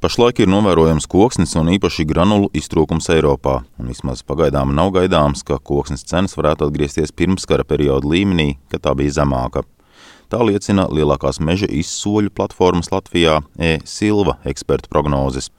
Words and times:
Pašlaik 0.00 0.38
ir 0.40 0.48
novērojams 0.48 1.04
koksnes 1.12 1.50
un 1.60 1.68
īpaši 1.74 2.06
granulu 2.08 2.46
iztrūkums 2.56 3.10
Eiropā, 3.12 3.58
un 3.76 3.90
vismaz 3.92 4.22
pagaidām 4.24 4.70
nav 4.72 4.94
gaidāms, 4.94 5.42
ka 5.44 5.58
koksnes 5.60 6.06
cenas 6.08 6.32
varētu 6.38 6.70
atgriezties 6.70 7.12
pirmskara 7.12 7.66
perioda 7.68 8.08
līmenī, 8.08 8.54
kad 8.72 8.80
tā 8.86 8.94
bija 8.96 9.18
zemāka. 9.18 9.60
Tā 10.32 10.40
liecina 10.40 10.86
lielākās 10.88 11.42
meža 11.44 11.68
izsoļu 11.68 12.32
platformas 12.32 12.88
Latvijā 12.88 13.42
E-Silva 13.60 14.38
ekspertu 14.48 14.88
prognozes. 14.88 15.50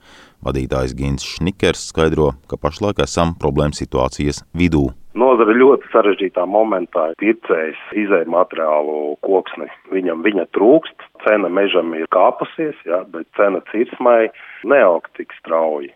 Vadītājs 0.41 0.97
Gins 0.97 1.27
Šnikers 1.35 1.85
skaidro, 1.91 2.31
ka 2.49 2.57
pašlaik 2.57 3.05
esam 3.05 3.35
problēma 3.37 3.77
situācijas 3.77 4.41
vidū. 4.57 4.87
Nozara 5.11 5.51
ļoti 5.51 5.89
sarežģītā 5.91 6.45
momentā 6.47 7.09
pircējs 7.19 7.79
izēja 7.99 8.29
materiālu 8.31 9.17
koksni. 9.27 9.67
Viņam 9.91 10.23
viņa 10.23 10.45
trūkst, 10.55 11.07
cena 11.25 11.51
mežam 11.51 11.91
ir 11.97 12.07
kāpusies, 12.15 12.77
jā, 12.87 13.01
bet 13.11 13.27
cena 13.35 13.59
cirsmai 13.73 14.29
neaug 14.63 15.09
tik 15.19 15.35
strauji 15.41 15.91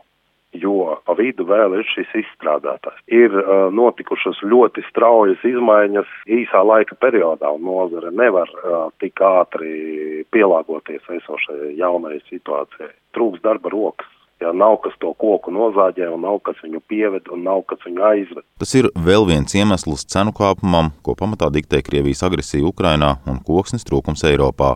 jo 0.56 0.96
pa 1.06 1.15
vidu 1.18 1.46
vēl 1.47 1.78
ir 1.79 1.87
šis 1.89 2.11
izstrādātājs. 2.21 3.01
Ir 3.11 3.33
uh, 3.36 3.68
notikušas 3.75 4.42
ļoti 4.46 4.86
straujas 4.89 5.43
izmaiņas 5.47 6.11
īsā 6.32 6.64
laika 6.65 6.97
periodā, 7.00 7.51
un 7.51 7.65
nozare 7.68 8.11
nevar 8.15 8.51
uh, 8.56 8.87
tik 9.04 9.20
ātri 9.20 10.23
pielāgoties 10.32 11.04
esošajai 11.20 11.75
jaunajai 11.79 12.21
situācijai. 12.29 12.93
Trūks 13.18 13.43
darba 13.43 13.73
rokas. 13.73 14.14
Ja 14.44 14.52
nav 14.52 14.82
kas 14.84 14.96
to 15.00 15.14
koku 15.16 15.52
nozāģē, 15.56 16.10
un 16.12 16.25
nav 16.25 16.42
kas 16.43 16.57
viņu 16.64 16.82
pieved, 16.92 17.30
un 17.32 17.46
nav 17.48 17.62
kas 17.70 17.80
viņu 17.88 18.04
aizved. 18.04 18.43
Tas 18.60 18.74
ir 18.76 18.89
vēl 19.07 19.24
viens 19.30 19.56
iemesls 19.56 20.04
cenu 20.12 20.34
kāpumam, 20.36 20.92
ko 21.06 21.16
pamatā 21.16 21.48
diktē 21.56 21.80
Krievijas 21.86 22.26
agresija 22.28 22.68
Ukrainā 22.68 23.16
un 23.32 23.40
koksnes 23.48 23.88
trūkums 23.88 24.26
Eiropā. 24.28 24.74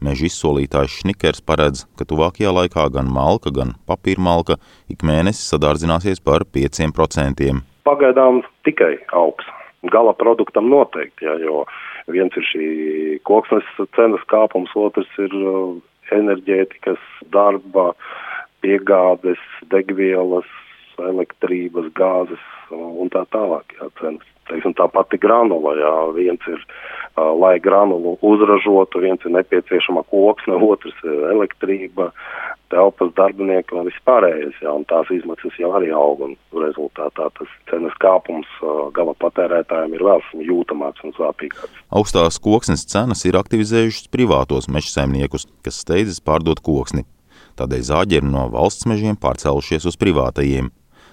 Meža 0.00 0.26
izsolītājs 0.26 1.02
Šnikers 1.02 1.42
paredz, 1.44 1.84
ka 2.00 2.06
tuvākajā 2.08 2.50
laikā 2.56 2.86
gan 2.94 3.10
malka, 3.12 3.52
gan 3.54 3.74
papīrmalka 3.86 4.56
ik 4.90 5.04
mēnesi 5.06 5.44
sadārdzināsies 5.44 6.22
par 6.24 6.46
5%. 6.48 7.50
Pagaidām 7.86 8.40
tikai 8.66 8.96
augs. 9.12 9.46
Gala 9.92 10.12
produktam 10.16 10.66
noteikti, 10.72 11.24
ja, 11.28 11.36
jo 11.40 11.62
viens 12.10 12.34
ir 12.36 12.48
šī 12.48 12.66
koksnes 13.28 13.68
cenas 13.96 14.24
kāpums, 14.32 14.72
otrs 14.76 15.08
ir 15.20 15.36
uh, 15.36 15.78
enerģētikas 16.16 17.00
darba 17.32 17.92
piegādes, 18.64 19.40
degvielas, 19.72 20.48
elektrības, 21.00 21.88
gāzes 21.96 22.44
un 22.70 23.10
tā 23.12 23.24
tālāk. 23.34 23.76
Jā, 23.78 23.90
cenas. 24.00 24.26
Teiksim, 24.50 24.72
tā 24.74 24.88
pati 24.90 25.14
granula, 25.20 25.76
jā, 25.78 25.90
viens 26.16 26.46
ir, 26.50 26.62
uh, 27.14 27.28
lai 27.38 27.52
granulu 27.62 28.16
uzražotu, 28.26 28.98
viens 28.98 29.22
ir 29.22 29.30
nepieciešama 29.36 30.02
koksne, 30.10 30.56
otrs 30.72 30.96
ir 31.06 31.20
elektrība, 31.36 32.08
telpas 32.74 33.12
darbinieki 33.14 33.76
un 33.78 33.86
vispārējais, 33.86 34.56
jā, 34.64 34.72
un 34.74 34.82
tās 34.90 35.06
izmaksas 35.14 35.54
jau 35.60 35.70
arī 35.78 35.92
aug, 35.94 36.24
un 36.26 36.34
rezultātā 36.64 37.28
tas 37.38 37.54
cenas 37.70 37.94
kāpums 38.02 38.50
uh, 38.64 38.88
gala 38.96 39.14
patērētājiem 39.22 39.94
ir 39.94 40.06
vēl 40.08 40.26
jūtamāks 40.48 41.06
un 41.06 41.14
sāpīgāks. 41.20 41.86
Augstās 41.94 42.42
koksnes 42.42 42.88
cenas 42.90 43.22
ir 43.30 43.38
aktivizējušas 43.38 44.10
privātos 44.10 44.66
meža 44.66 44.96
saimniekus, 44.96 45.46
kas 45.62 45.78
steidzas 45.84 46.18
pārdot 46.26 46.58
koksni. 46.58 47.06
Tādēļ 47.58 47.82
zāģeri 47.90 48.30
no 48.30 48.46
valsts 48.52 48.86
mežiem 48.90 49.18
pārcēlušies 49.20 49.88
uz 49.90 49.98
privātajiem. 50.00 50.70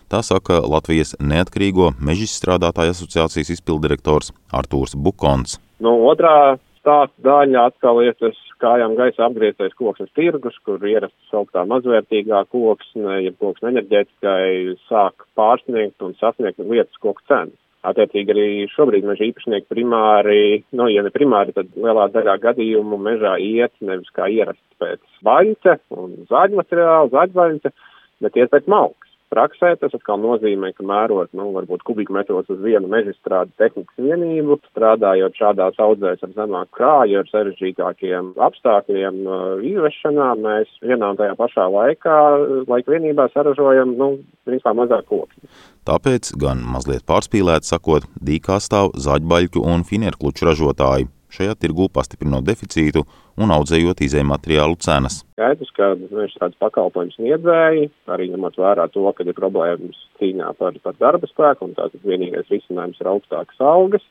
Tā 0.08 0.22
saka 0.24 0.62
Latvijas 0.64 1.16
Neatkarīgo 1.20 1.92
mežstrādātāju 2.00 2.94
asociācijas 2.94 3.52
izpildirektors 3.58 4.32
Artūrs 4.56 4.96
Bukons. 4.96 5.58
No 5.84 5.98
otrā 6.08 6.56
stāsta 6.80 7.26
daļa 7.26 7.66
atkal 7.68 8.00
iet 8.06 8.24
uz 8.24 8.38
kājām 8.64 8.96
gaisa 8.98 9.28
apgrieztais 9.28 9.76
koksnes 9.78 10.10
tirgus, 10.16 10.56
kur 10.66 10.82
ierastas 10.88 11.36
augstā 11.36 11.66
mazvērtīgā 11.68 12.46
koksne, 12.54 13.20
ja 13.26 13.34
koksne 13.42 13.74
enerģētikai 13.74 14.78
sāk 14.88 15.28
pārsniegt 15.38 16.02
un 16.06 16.16
sasniegt 16.22 16.64
lietas 16.64 17.04
koku 17.04 17.22
cenas. 17.28 17.58
Attiecīgi 17.86 18.34
arī 18.34 18.48
šobrīd 18.74 19.06
meža 19.06 19.28
īpašnieki 19.28 19.70
primāri, 19.70 20.64
nu, 20.76 20.88
ja 20.90 21.04
ne 21.06 21.12
primāri, 21.14 21.54
tad 21.56 21.70
lielā 21.78 22.08
daļā 22.14 22.38
gadījumu 22.42 22.98
mežā 22.98 23.36
iet 23.38 23.74
nevis 23.86 24.10
kā 24.16 24.26
ierasts 24.34 24.80
pēc 24.82 25.04
vaļņa 25.28 25.78
un 25.94 26.16
zāģu 26.32 26.58
materiāla, 26.58 27.12
zāģvaļņa, 27.14 27.74
bet 28.26 28.40
iet 28.42 28.52
pēc 28.54 28.72
malkas. 28.74 29.07
Praksē 29.34 29.74
tas 29.82 29.92
atkal 29.92 30.22
nozīmē, 30.24 30.70
ka 30.78 30.86
mērot, 30.88 31.34
nu, 31.36 31.50
varbūt 31.56 31.82
kubikmetros 31.88 32.48
uz 32.54 32.62
vienu 32.64 32.88
mežstrādes 32.92 33.52
tehnikas 33.60 34.00
vienību, 34.00 34.56
strādājot 34.72 35.36
šādās 35.36 35.82
audzēs 35.84 36.24
ar 36.24 36.32
zemāku 36.38 36.80
krāju, 36.80 37.20
ar 37.20 37.32
sarežģītākiem 37.34 38.32
apstākļiem 38.48 39.20
uh, 39.26 39.66
izvešanā, 39.68 40.30
mēs 40.46 40.72
vienā 40.80 41.12
un 41.12 41.20
tajā 41.20 41.36
pašā 41.40 41.68
laikā, 41.76 42.16
laika 42.72 42.96
vienībā 42.96 43.28
saražojam, 43.34 43.98
nu, 44.00 44.14
principā 44.48 44.72
mazāk 44.80 45.04
koku. 45.12 45.52
Tāpēc 45.88 46.32
gan 46.40 46.64
mazliet 46.64 47.04
pārspīlēt 47.08 47.68
sakot, 47.68 48.08
dīkā 48.24 48.62
stāv 48.64 48.96
zaļbaļķu 48.96 49.68
un 49.68 49.84
finerkluču 49.88 50.48
ražotāji 50.48 51.12
šajā 51.38 51.56
tirgū 51.62 51.88
pastiprinot 51.94 52.46
deficītu 52.48 53.06
un 53.38 53.54
audzējot 53.54 54.04
izēju 54.08 54.28
materiālu 54.32 54.78
cenas. 54.84 55.22
Skaidrs, 55.36 55.72
ka 55.78 55.94
viņš 56.00 56.38
tāds 56.42 56.60
pakalpojums 56.62 57.18
sniedzēji, 57.20 57.90
arī 58.14 58.30
ņemot 58.34 58.58
vērā 58.60 58.88
to, 58.94 59.06
ka 59.14 59.26
ir 59.26 59.38
problēmas 59.38 60.00
cīņā 60.22 60.54
par, 60.60 60.78
par 60.84 60.98
darba 61.02 61.30
spēku, 61.30 61.70
un 61.70 61.78
tātad 61.78 62.02
vienīgais 62.06 62.50
risinājums 62.54 63.02
ir 63.02 63.12
augstākas 63.14 63.62
algas 63.62 64.06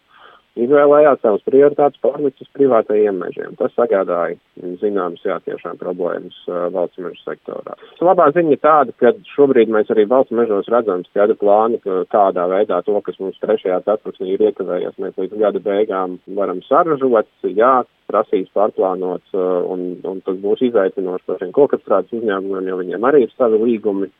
izvēlējās 0.56 1.20
savas 1.22 1.44
prioritātes 1.46 2.00
pārlikt 2.04 2.40
uz 2.42 2.50
privātajiem 2.56 3.18
mežiem. 3.20 3.56
Tas 3.60 3.74
sagādāja 3.76 4.36
zināmas, 4.80 5.24
jā, 5.26 5.38
tiešām 5.44 5.78
problēmas 5.80 6.36
valsts 6.74 7.00
mežu 7.02 7.20
sektorā. 7.22 7.76
Labā 8.00 8.30
ziņa 8.36 8.58
tāda, 8.62 8.94
ka 9.00 9.12
šobrīd 9.34 9.72
mēs 9.72 9.90
arī 9.92 10.06
valsts 10.10 10.34
mežos 10.36 10.70
redzam 10.72 11.04
skaidru 11.08 11.36
plānu, 11.40 11.80
ka 11.84 12.04
kādā 12.12 12.46
veidā 12.52 12.80
to, 12.86 12.96
kas 13.04 13.18
mums 13.22 13.40
trešajā 13.42 13.82
ceturksnī 13.88 14.34
ir 14.34 14.46
iekavējies, 14.48 15.00
mēs 15.02 15.20
līdz 15.20 15.40
gada 15.42 15.62
beigām 15.62 16.18
varam 16.38 16.62
saražot, 16.68 17.28
jā, 17.46 17.74
prasīs 18.10 18.50
pārplānots, 18.54 19.32
uh, 19.34 19.64
un, 19.72 19.96
un 20.06 20.22
tas 20.26 20.38
būs 20.42 20.62
izaicinoši 20.68 21.26
pašiem 21.26 21.52
kokapstrādes 21.56 22.14
uzņēmumiem, 22.16 22.70
jo 22.70 22.78
viņiem 22.82 23.08
arī 23.08 23.24
ir 23.26 23.34
savi 23.34 23.58
līgumi 23.64 24.10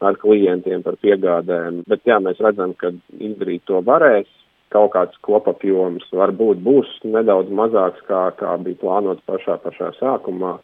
ar 0.00 0.16
klientiem 0.20 0.84
par 0.84 0.96
piegādēm. 1.00 1.82
Bet 1.88 2.04
jā, 2.08 2.20
mēs 2.24 2.40
redzam, 2.40 2.72
ka 2.76 2.92
izdarīt 3.20 3.66
to 3.68 3.80
varēs 3.84 4.28
kaut 4.74 4.92
kāds 4.94 5.18
kopapjoms 5.26 6.06
varbūt 6.14 6.62
būs 6.64 6.92
nedaudz 7.06 7.50
mazāks, 7.54 8.02
kā, 8.08 8.28
kā 8.38 8.54
bija 8.64 8.78
plānots 8.82 9.24
pašā, 9.28 9.58
pašā 9.64 9.92
sākumā. 9.98 10.58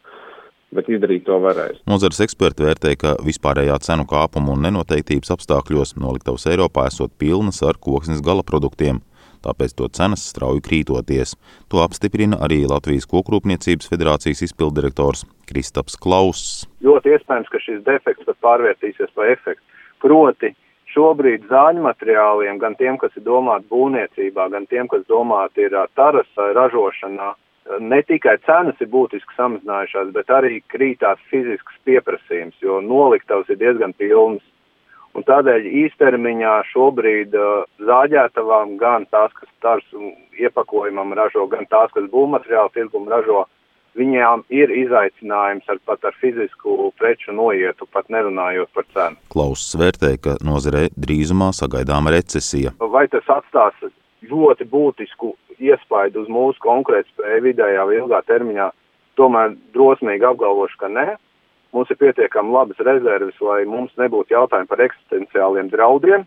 Bet 0.75 0.89
izdarīt 0.91 1.23
to 1.23 1.37
varēs. 1.39 1.79
Nozares 1.87 2.19
eksperti 2.25 2.65
vērtē, 2.65 2.95
ka 2.99 3.13
vispārējā 3.23 3.77
cenu 3.85 4.03
kāpuma 4.07 4.51
un 4.51 4.65
nenoteiktības 4.67 5.31
apstākļos 5.37 5.95
noliktavas 5.95 6.43
Eiropā 6.51 6.89
esot 6.89 7.13
pilnas 7.15 7.61
ar 7.63 7.79
koksnes 7.79 8.19
gala 8.23 8.43
produktiem, 8.43 8.99
tāpēc 9.47 9.77
to 9.79 9.87
cenas 9.95 10.25
strauji 10.27 10.65
krītoties. 10.65 11.37
To 11.71 11.79
apstiprina 11.85 12.41
arī 12.43 12.65
Latvijas 12.67 13.07
Kokrūpniecības 13.07 13.87
federācijas 13.93 14.43
izpildirektors 14.49 15.23
Kristaps 15.47 15.95
Klauss. 16.03 16.65
Ļoti 16.83 17.15
iespējams, 17.15 17.51
ka 17.53 17.63
šis 17.63 17.83
defekts 17.87 18.27
pat 18.27 18.43
pārvērtīsies 18.43 19.15
par 19.15 19.31
efektu. 19.31 19.63
Proti, 20.03 20.51
šobrīd 20.93 21.47
zāļu 21.51 21.83
materiāliem, 21.85 22.59
gan 22.61 22.75
tiem, 22.79 22.97
kas 23.01 23.15
ir 23.17 23.25
domāti 23.25 23.67
būvniecībā, 23.71 24.47
gan 24.53 24.67
tiem, 24.71 24.87
kas 24.91 25.03
domāti 25.09 25.67
ir 25.67 25.75
taras 25.95 26.29
ražošanā, 26.37 27.33
ne 27.79 28.01
tikai 28.07 28.37
cenas 28.45 28.79
ir 28.83 28.91
būtiski 28.91 29.35
samazinājušās, 29.37 30.13
bet 30.15 30.31
arī 30.31 30.61
krītās 30.71 31.19
fizisks 31.31 31.81
pieprasījums, 31.87 32.55
jo 32.63 32.79
noliktavas 32.81 33.49
ir 33.51 33.59
diezgan 33.63 33.93
pilnas. 33.97 34.45
Un 35.17 35.25
tādēļ 35.25 35.65
īstermiņā 35.81 36.53
šobrīd 36.69 37.33
uh, 37.33 37.63
zāģētavām 37.81 38.75
gan 38.77 39.07
tās, 39.09 39.31
kas 39.33 39.49
tars 39.65 39.85
iepakojumam 40.37 41.15
ražo, 41.17 41.47
gan 41.49 41.65
tās, 41.71 41.89
kas 41.95 42.05
būvmateriālu 42.11 42.69
tirgumu 42.75 43.09
ražo, 43.09 43.39
uh, 43.41 43.56
viņām 43.97 44.45
ir 44.53 44.71
izaicinājums 44.83 45.67
ar 45.71 45.79
pat 45.85 46.05
ar 46.07 46.15
fizisku 46.21 46.91
preču 46.99 47.33
noietu, 47.35 47.87
pat 47.91 48.09
nerunājot 48.13 48.71
par 48.75 48.87
cenu. 48.93 49.21
Klauss 49.33 49.75
vērtē, 49.79 50.13
ka 50.21 50.37
nozarē 50.45 50.87
drīzumā 50.95 51.51
sagaidāma 51.57 52.13
recesija. 52.15 52.75
Vai 52.79 53.07
tas 53.11 53.27
atstās 53.39 53.77
ļoti 54.27 54.67
būtisku 54.69 55.33
iespaidu 55.57 56.23
uz 56.23 56.31
mūsu 56.31 56.61
konkurētspēju 56.65 57.45
vidējā 57.49 57.85
vai 57.89 58.01
ilgā 58.01 58.21
termiņā? 58.29 58.69
Tomēr 59.17 59.55
drosmīgi 59.73 60.27
apgalvošu, 60.29 60.77
ka 60.81 60.91
nē. 60.93 61.07
Mums 61.73 61.89
ir 61.91 61.99
pietiekami 61.99 62.53
labas 62.53 62.79
rezerves, 62.85 63.37
lai 63.43 63.63
mums 63.67 63.91
nebūtu 63.99 64.33
jautājumi 64.33 64.69
par 64.69 64.81
eksistenciāliem 64.85 65.71
draudiem, 65.73 66.23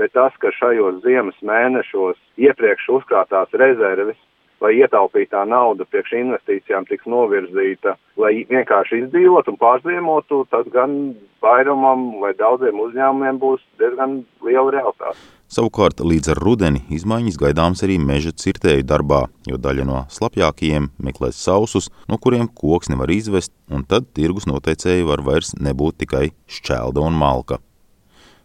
bet 0.00 0.12
tas, 0.16 0.34
ka 0.42 0.50
šajos 0.56 1.02
ziemas 1.04 1.36
mēnešos 1.46 2.18
iepriekš 2.40 2.88
uzkrātās 2.96 3.52
rezerves 3.60 4.18
lai 4.60 4.76
ietaupītā 4.80 5.42
nauda 5.48 5.86
priekš 5.88 6.14
investīcijām 6.20 6.86
tiks 6.88 7.08
novirzīta, 7.08 7.96
lai 8.20 8.44
vienkārši 8.50 9.04
izdzīvot 9.06 9.48
un 9.50 9.58
pārziemotu, 9.60 10.44
tas 10.52 10.68
gan 10.74 11.14
vairumam 11.42 12.20
vai 12.20 12.32
daudziem 12.38 12.80
uzņēmumiem 12.84 13.40
būs 13.40 13.62
diezgan 13.80 14.20
liela 14.44 14.72
realitāte. 14.76 15.18
Savukārt 15.50 15.98
līdz 15.98 16.30
ar 16.30 16.38
rudeni 16.38 16.84
izmaiņas 16.94 17.38
gaidāms 17.40 17.80
arī 17.82 17.96
meža 17.98 18.30
cirtēju 18.38 18.84
darbā, 18.86 19.24
jo 19.50 19.58
daļa 19.58 19.86
no 19.88 20.04
slapjākajiem 20.14 20.92
meklēs 21.02 21.40
sausus, 21.42 21.90
no 22.06 22.20
kuriem 22.22 22.46
koks 22.46 22.92
nevar 22.92 23.10
izvest, 23.10 23.50
un 23.66 23.82
tad 23.82 24.12
tirgus 24.14 24.46
noteicēji 24.46 25.08
var 25.08 25.24
vairs 25.26 25.56
nebūt 25.58 26.04
tikai 26.04 26.28
šķelda 26.46 27.02
un 27.02 27.18
malka. 27.18 27.58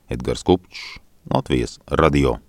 Edgars 0.09 0.41
Kupčs, 0.47 0.97
Latvijas 1.29 1.77
radio. 1.89 2.39